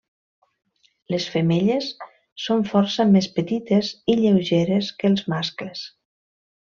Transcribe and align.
Les 1.15 1.27
femelles 1.33 1.89
són 2.45 2.65
força 2.71 3.05
més 3.11 3.29
petites 3.35 3.93
i 4.15 4.17
lleugeres 4.23 4.91
que 5.03 5.13
els 5.15 5.23
mascles. 5.35 5.85